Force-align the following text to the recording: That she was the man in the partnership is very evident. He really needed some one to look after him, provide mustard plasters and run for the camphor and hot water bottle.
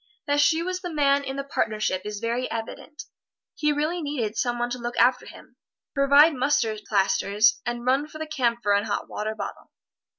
That 0.25 0.39
she 0.41 0.63
was 0.63 0.81
the 0.81 0.91
man 0.91 1.23
in 1.23 1.35
the 1.35 1.43
partnership 1.43 2.01
is 2.07 2.19
very 2.19 2.49
evident. 2.49 3.03
He 3.53 3.71
really 3.71 4.01
needed 4.01 4.35
some 4.35 4.57
one 4.57 4.71
to 4.71 4.79
look 4.79 4.97
after 4.97 5.27
him, 5.27 5.57
provide 5.93 6.33
mustard 6.33 6.81
plasters 6.89 7.61
and 7.67 7.85
run 7.85 8.07
for 8.07 8.17
the 8.17 8.25
camphor 8.25 8.73
and 8.73 8.87
hot 8.87 9.07
water 9.07 9.35
bottle. 9.35 9.69